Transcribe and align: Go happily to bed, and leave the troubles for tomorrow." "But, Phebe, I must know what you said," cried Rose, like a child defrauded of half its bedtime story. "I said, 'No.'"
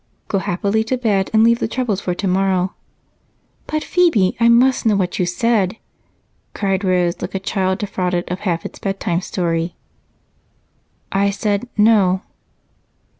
Go 0.29 0.39
happily 0.39 0.83
to 0.85 0.97
bed, 0.97 1.29
and 1.31 1.43
leave 1.43 1.59
the 1.59 1.67
troubles 1.67 2.01
for 2.01 2.15
tomorrow." 2.15 2.73
"But, 3.67 3.83
Phebe, 3.83 4.35
I 4.39 4.49
must 4.49 4.83
know 4.83 4.95
what 4.95 5.19
you 5.19 5.27
said," 5.27 5.77
cried 6.55 6.83
Rose, 6.83 7.21
like 7.21 7.35
a 7.35 7.39
child 7.39 7.77
defrauded 7.77 8.27
of 8.31 8.39
half 8.39 8.65
its 8.65 8.79
bedtime 8.79 9.21
story. 9.21 9.75
"I 11.11 11.29
said, 11.29 11.69
'No.'" 11.77 12.21